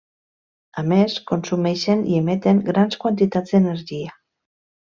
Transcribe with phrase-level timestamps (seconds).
[0.81, 4.19] A més, consumeixen i emeten grans quantitats d'energia.